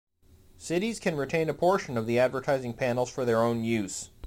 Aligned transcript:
Cities 0.57 0.99
can 0.99 1.15
retain 1.15 1.47
a 1.47 1.53
portion 1.53 1.95
of 1.95 2.07
the 2.07 2.17
advertising 2.17 2.73
panels 2.73 3.11
for 3.11 3.23
their 3.23 3.43
own 3.43 3.63
use. 3.63 4.09